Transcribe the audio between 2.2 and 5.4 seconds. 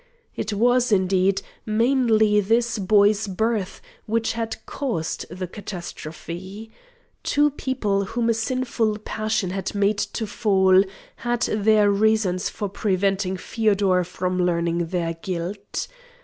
this boy's birth which had caused